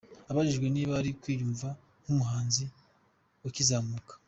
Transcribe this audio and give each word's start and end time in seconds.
Abajijwe 0.31 0.67
niba 0.75 0.93
ari 1.01 1.09
kwiyumva 1.21 1.69
nk’umuhanzi 2.03 2.65
ukizamuka. 3.47 4.13